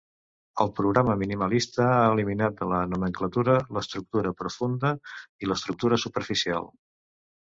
[0.63, 4.95] El programa minimalista ha eliminat de la nomenclatura l’estructura profunda
[5.47, 6.67] i l’estructura superficial.